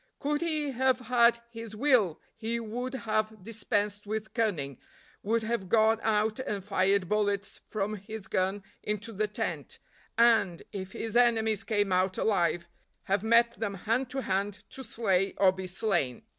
[0.17, 4.79] Could he have had his will he would have dispensed with cunning,
[5.21, 9.77] would have gone out and fired bullets from his gun into the tent,
[10.17, 12.67] and, if his enemies came out alive,
[13.03, 16.23] have met them hand to hand to slay or be slain.